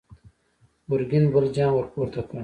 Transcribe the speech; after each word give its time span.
ګرګين 0.89 1.25
بل 1.33 1.45
جام 1.55 1.71
ور 1.75 1.85
پورته 1.93 2.21
کړ! 2.27 2.35